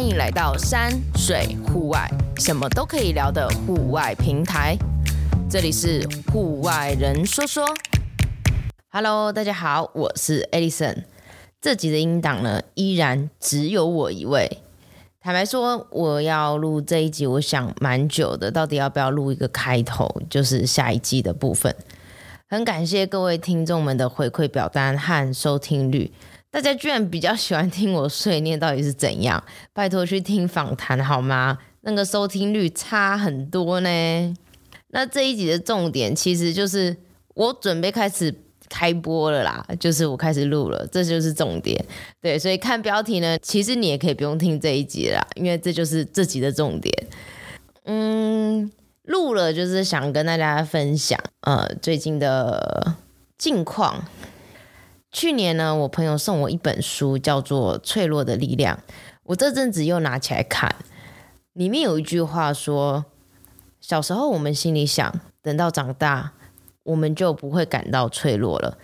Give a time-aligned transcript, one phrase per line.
[0.00, 4.74] 欢迎来到山水户外，什么都可以聊的户外平台。
[5.46, 7.66] 这里是户外人说说。
[8.88, 11.04] Hello，大家好，我是 Alison。
[11.60, 14.62] 这集的音档呢，依然只有我一位。
[15.20, 21.76] 坦白说，我要录这一集，我想蛮久的，到底要不要录一个开头，就是下一季的部分。
[22.48, 26.10] 很感谢各位听众们的回馈表单和收听率。
[26.50, 29.42] 大家居然比较喜欢听我碎念，到底是怎样？
[29.72, 31.58] 拜托去听访谈好吗？
[31.82, 34.34] 那个收听率差很多呢。
[34.88, 36.96] 那这一集的重点其实就是
[37.34, 38.34] 我准备开始
[38.68, 41.82] 开播了啦，就是我开始录了，这就是重点。
[42.20, 46.92] 对，所以看标题呢，其实你也可以不用听这一集啦，因为这就是这集的重点。
[47.84, 48.70] 嗯，
[49.04, 52.96] 录了就是想跟大家分享呃最近的
[53.38, 54.04] 近况。
[55.12, 58.76] 去年呢，我朋友送我一本书，叫做《脆弱的力量》。
[59.24, 60.72] 我这阵子又拿起来看，
[61.52, 63.04] 里面有一句话说
[63.80, 66.32] ：“小时候我们心里想，等到长大，
[66.84, 68.78] 我们就不会感到脆弱了。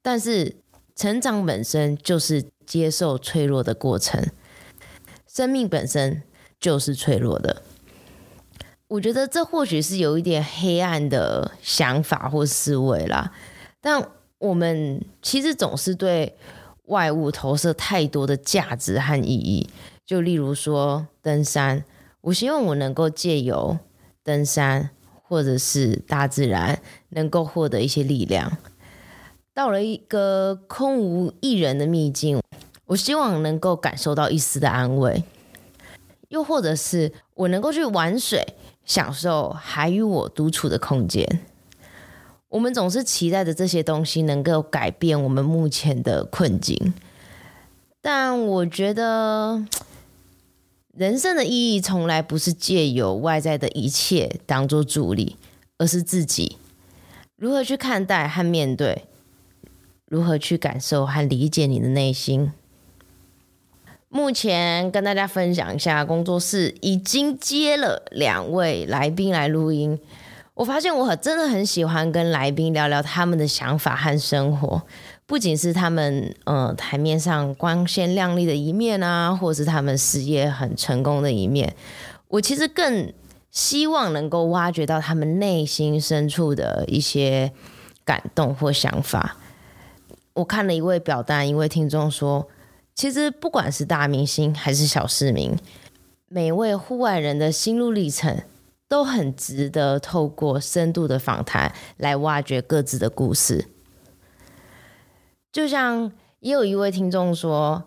[0.00, 0.56] 但是
[0.96, 4.26] 成长本身就是接受脆弱的过程，
[5.26, 6.22] 生命本身
[6.58, 7.60] 就是脆弱的。”
[8.88, 13.34] 我觉得这或许是有一点黑暗的想法或思维啦，
[13.82, 14.08] 但。
[14.42, 16.34] 我们其实总是对
[16.86, 19.70] 外物投射太多的价值和意义，
[20.04, 21.84] 就例如说登山，
[22.22, 23.78] 我希望我能够借由
[24.24, 24.90] 登山
[25.22, 28.58] 或者是大自然，能够获得一些力量。
[29.54, 32.42] 到了一个空无一人的秘境，
[32.86, 35.22] 我希望能够感受到一丝的安慰，
[36.30, 38.44] 又或者是我能够去玩水，
[38.84, 41.46] 享受还与我独处的空间。
[42.52, 46.92] 我们总是期待着这些东西能够改变我们目前的困境，
[48.02, 49.64] 但我觉得
[50.94, 55.36] 人生的意义从来不是借由外在的一切当做助力，
[55.78, 56.58] 而是自己
[57.36, 59.06] 如何去看待和面对，
[60.04, 62.52] 如何去感受和理解你的内心。
[64.10, 69.98] 目前跟大家分享一下，工作室已经接了两位来宾来录音。
[70.54, 74.82] 我发现我很真的很喜欢跟来宾聊聊他们的想法和生活，
[75.24, 81.74] 不仅是他们呃台面上光鲜亮丽的一面啊，或是他们事业很成功的一面，
[82.28, 83.10] 我其实更
[83.50, 87.50] 希望能够挖掘到他们内心深处的一些
[88.04, 89.38] 感动或想法。
[90.34, 92.46] 我看了一位表单，一位听众说，
[92.94, 95.56] 其实不管是大明星还是小市民，
[96.28, 98.42] 每位户外人的心路历程。
[98.92, 103.68] 都很值得透过深度的访谈来挖掘各自的故事。
[105.50, 107.84] 就像也有一位听众说，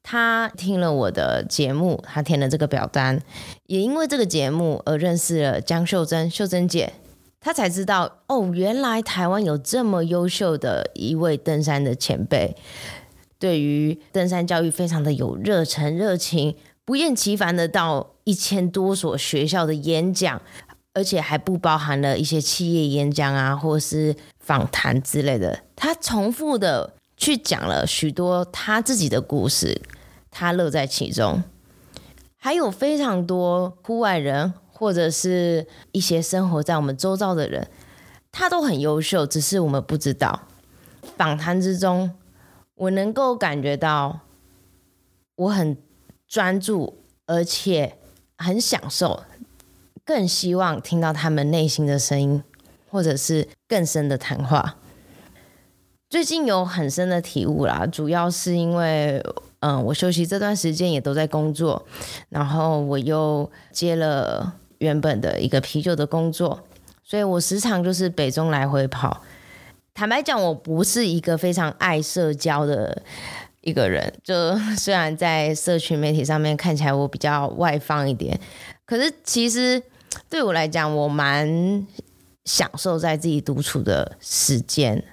[0.00, 3.20] 他听了我的节目，他填了这个表单，
[3.66, 6.92] 也因为这个节目而认识了江秀珍秀珍姐，
[7.40, 12.54] 他才知道哦，原来台湾有这么优秀的一位登山的前辈，
[13.40, 16.54] 对于登山教育非常的有热忱热情。
[16.88, 20.40] 不厌其烦的到一千多所学校的演讲，
[20.94, 25.64] 而且还不包含了一些企业演讲啊，或是访谈之类的。
[25.76, 29.82] 他重复的去讲了许多他自己的故事，
[30.30, 31.42] 他乐在其中。
[32.38, 37.68] 还有非常多户外人，或者是一些生活在我们周遭的人，
[38.32, 40.48] 他都很优秀，只是我们不知道。
[41.18, 42.12] 访谈之中，
[42.76, 44.20] 我能够感觉到，
[45.36, 45.76] 我很。
[46.28, 47.96] 专注，而且
[48.36, 49.24] 很享受，
[50.04, 52.44] 更希望听到他们内心的声音，
[52.90, 54.76] 或者是更深的谈话。
[56.10, 59.22] 最近有很深的体悟啦，主要是因为，
[59.60, 61.86] 嗯，我休息这段时间也都在工作，
[62.28, 66.60] 然后我又接了原本的一个啤酒的工作，
[67.02, 69.22] 所以我时常就是北中来回跑。
[69.94, 73.02] 坦白讲，我不是一个非常爱社交的。
[73.60, 78.38] 一个人，就 虽然在社群媒体上面看起来我比较外放一点，
[78.86, 79.82] 可是其实
[80.28, 81.86] 对我来讲，我蛮
[82.44, 85.04] 享受在自己独处的时间。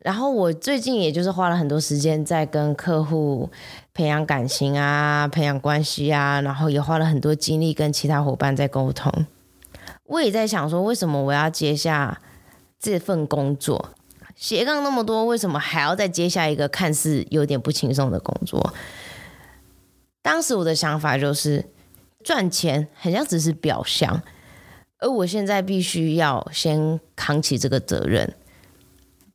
[0.00, 3.50] 然后我最近也就是花了很多时间在跟客户
[3.92, 9.12] 培养感情啊，培养关系啊，然后也花了很多精力跟其他伙伴在沟通。
[10.04, 12.20] 我也在想说，为什么我要接下
[12.78, 13.90] 这份工作？
[14.36, 18.72] 斜杠那么多，为什么还要再接下一个看似有点不轻松的工作？
[20.22, 21.64] 当时我的想法就是，
[22.22, 24.22] 赚钱好像只是表象，
[24.98, 28.34] 而我现在必须要先扛起这个责任，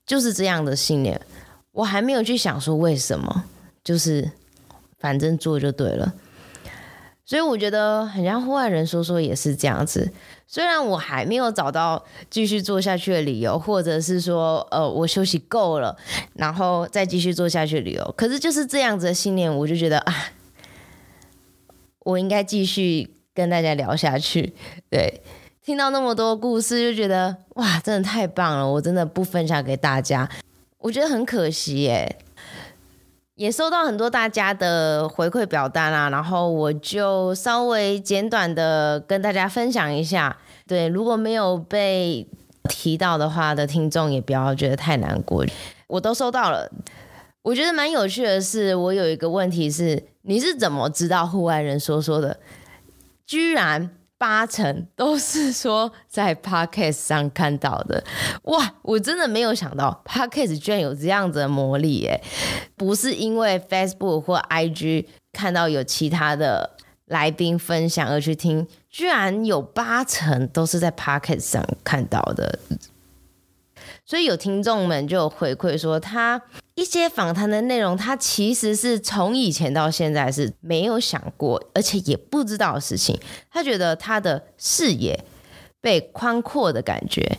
[0.06, 1.20] 就是这样的信念。
[1.72, 3.46] 我还没有去想说为什么，
[3.84, 4.32] 就是
[5.00, 6.14] 反正做就对了。
[7.32, 10.12] 所以我觉得很像户外人说说也是这样子。
[10.48, 15.96] 虽然我还没有找到继续做下去的理由，或者是说，呃，我休息够了，
[16.34, 20.14] 然后再继续做下去的理由，可是就是这样子的信念，我就觉得啊，
[22.00, 24.54] 我应该继续跟大家聊下去。
[24.90, 25.22] 对，
[25.64, 28.70] 听到那么多故事，就觉得哇，真的太棒了！
[28.70, 30.30] 我真的不分享给大家，
[30.80, 32.18] 我觉得很可惜耶。
[33.42, 40.38] 也收到很多大家的回馈表单啊，然后我就稍微简短的跟大家分享一下。
[40.68, 42.28] 对，如果没有被
[42.70, 45.44] 提到的话的听众，也不要觉得太难过。
[45.88, 46.72] 我都收到了。
[47.42, 52.38] 我觉得蛮有趣的是，我有一个问题是：你是怎么知道户外人说说的？
[53.26, 53.90] 居然。
[54.22, 58.04] 八成都是说在 Podcast 上看到的，
[58.44, 58.72] 哇！
[58.84, 62.22] 我真的没有想到 Podcast 居然有这样子的魔力耶！
[62.78, 66.70] 不是因为 Facebook 或 IG 看到有其他的
[67.06, 72.60] 来宾分享而去听，居然有八成都是在 Podcast 上看到的。
[74.12, 76.42] 所以有听众们就回馈说，他
[76.76, 83.18] 一些访谈的内容，他其实是从以前到现在是没有想过，而且也不知道的事情。
[83.50, 85.24] 他觉得他的视野
[85.80, 87.38] 被宽阔的感觉，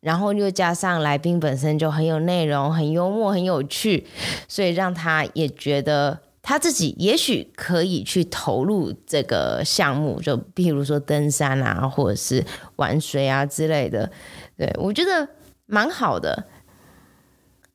[0.00, 4.06] 然后又加上来宾本身就很有内容、很幽默、很有趣，
[4.48, 12.42] 所以让他也觉得他自己也许可以去投入这个项目，就比如说登山啊，或者是
[12.76, 14.10] 玩水啊之类的。
[14.56, 15.28] 对，我觉得。
[15.70, 16.48] 蛮好的。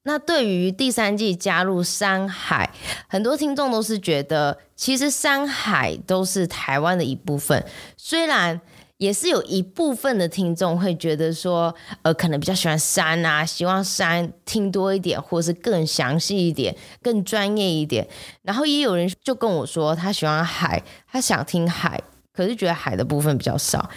[0.07, 2.71] 那对于第三季加入山海，
[3.07, 7.65] 很多听众都是觉得，其实山海都是台湾的一部分。
[7.97, 8.62] 虽然
[8.97, 18.07] 也是有一部分的听众会觉得说，呃，可能比较喜欢山啊，希望山听多一点，或是更详细一点、更专业一点。
[18.44, 22.00] 然后也有人就跟我说，他喜欢海，他想听海，
[22.31, 23.89] 可是觉得海的部分比较少。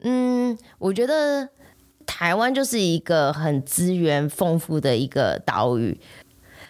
[0.00, 1.50] 嗯，我觉得。
[2.06, 6.00] 台湾就是一个很资源丰富的一个岛屿，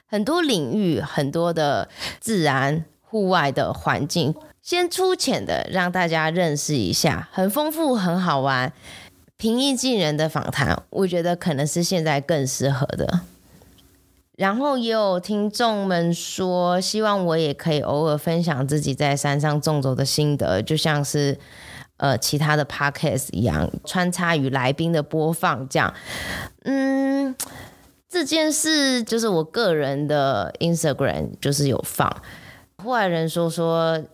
[0.06, 1.88] 很多领域、很多的
[2.20, 8.72] 自然户外的环境，先粗浅的让大家认识一下，很丰富、很好玩、
[9.36, 13.20] 平易近人的访谈，我觉得可能是现在更适合的。
[14.36, 21.38] 然后也有听众们说，希望我也可以偶尔分享自己在山上纵走的心得，就像是。
[21.96, 25.94] 呃，其他的 podcast 一样，穿插与来宾的播放，这样，
[26.64, 27.34] 嗯，
[28.08, 32.22] 这件事就是我个人的 Instagram 就是有放，
[32.78, 34.04] 户外人说说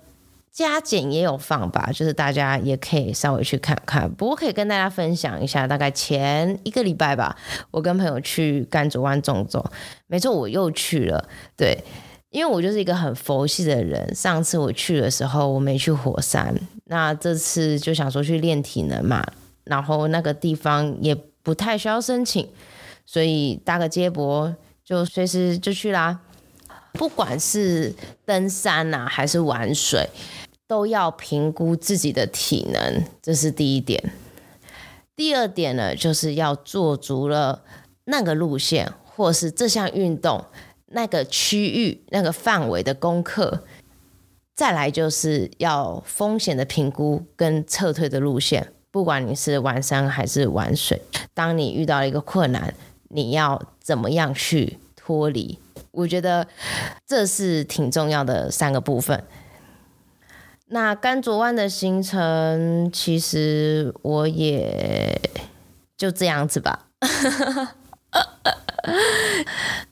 [0.52, 4.12] 加减也有放吧，就是大家也可以稍微去看看。
[4.12, 7.36] 不过可以跟大家分享一下，大概前一个礼拜吧，
[7.70, 9.70] 我跟朋友去甘竹湾纵走，
[10.06, 11.82] 没错，我又去了，对。
[12.30, 16.54] 因为我就是一个很佛系的人，上次我去的时候我没去火山，
[16.84, 19.24] 那这次就想说去练体能嘛，
[19.64, 21.12] 然后那个地方也
[21.42, 22.48] 不太需要申请，
[23.04, 24.54] 所以搭个接驳
[24.84, 26.20] 就随时就去啦。
[26.92, 27.92] 不管是
[28.24, 30.08] 登山啊还是玩水，
[30.68, 34.12] 都要评估自己的体能，这是第一点。
[35.16, 37.62] 第二点呢，就是要做足了
[38.04, 40.44] 那个路线或是这项运动。
[40.90, 43.64] 那个区域、那个范围的功课，
[44.54, 48.72] 再来就是要风险的评估跟撤退的路线。
[48.90, 51.00] 不管你是玩山还是玩水，
[51.32, 52.74] 当你遇到一个困难，
[53.08, 55.58] 你要怎么样去脱离？
[55.92, 56.48] 我觉得
[57.06, 59.22] 这是挺重要的三个部分。
[60.66, 65.20] 那甘卓湾的行程，其实我也
[65.96, 66.86] 就这样子吧。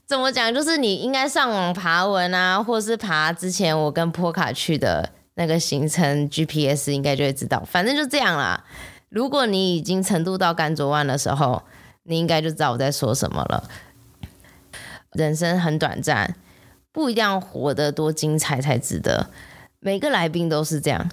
[0.09, 0.51] 怎么讲？
[0.51, 7.63] 就是你应该上网爬文啊，或是爬之前我跟波卡去的那个行程 GPS，应该就会知道。
[7.63, 8.65] 反正就这样啦。
[9.09, 11.61] 如果你已经程度到甘卓湾的时候，
[12.05, 13.69] 你应该就知道我在说什么了。
[15.11, 16.35] 人生很短暂，
[16.91, 19.29] 不一定要活得多精彩才值得。
[19.79, 21.07] 每个来宾都是这样，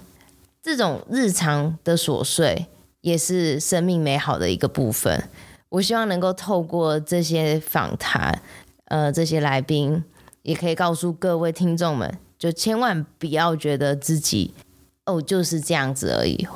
[0.63, 2.65] 这种日常的琐碎
[3.01, 5.29] 也是生命美好的一个部分。
[5.69, 8.41] 我希望能够透过这些访谈。
[8.89, 10.01] 呃，这些来宾
[10.43, 14.53] 也可以告诉各位听众们，就千万不要觉得自己
[15.05, 16.47] 哦就是这样子而已。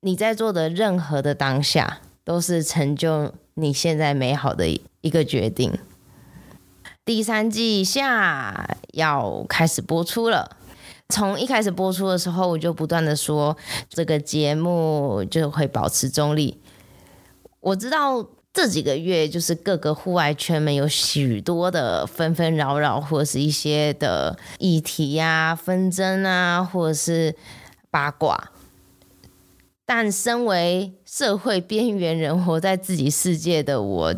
[0.00, 4.68] 你在做的任何的当下，都是成就你现在美好的
[5.00, 5.76] 一个决定。
[7.04, 10.56] 第三季下要开始播出了，
[11.08, 13.56] 从一开始播出的时候，我就不断的说，
[13.88, 16.60] 这个节目就会保持中立。
[17.58, 18.24] 我知道。
[18.54, 27.34] 这几个月，就是各个户外圈们有许多的纷纷扰扰，或者是一些的议题呀、啊、纷争啊，或者是
[27.90, 28.52] 八卦。
[29.84, 34.14] 但身为社会边缘人，活在自己世界的我，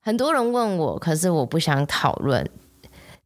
[0.00, 2.48] 很多人问我，可是我不想讨论。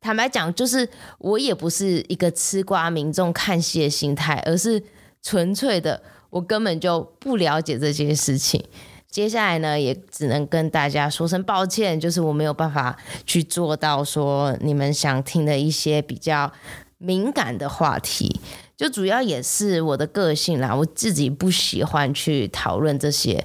[0.00, 0.88] 坦白讲，就是
[1.19, 4.83] 我也不是一个吃瓜民众看戏的心态，而是
[5.23, 8.64] 纯粹的，我根本就不了解这件事情。
[9.11, 12.97] 接下来呢，也只能跟大家说声抱歉，就是我没有办法
[13.27, 16.53] 去做到说你们想听的一些比较
[16.99, 18.41] 敏感的话题。
[18.77, 23.45] 就主要也是我的个性啦，我自己不喜欢去讨论这些，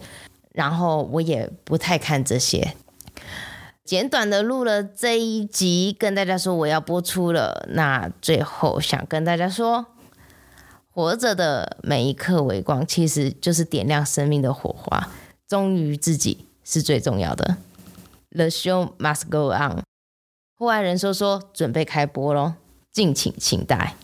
[0.51, 2.75] 然后我也不太看这些。
[3.83, 7.67] 简短的录了这一集，跟大家说我要播出了。
[7.71, 9.87] 那最后想跟大家说，
[10.91, 15.09] 活着的每一刻微光，其实就是点亮生命的火花。
[15.47, 17.57] 忠于自己是最重要的。
[18.31, 19.83] The show must go on。
[20.55, 22.53] 户外人说说，准备开播喽，
[22.91, 23.95] 敬请期待。